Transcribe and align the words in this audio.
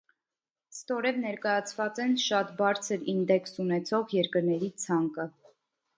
Ստորև 0.75 1.19
ներկայացված 1.25 2.01
են 2.07 2.17
«շատ 2.25 2.55
բարձր» 2.63 3.07
ինդեքս 3.15 3.53
ունեցող 3.65 4.19
երկրների 4.21 4.71
ցանկը։ 4.87 5.29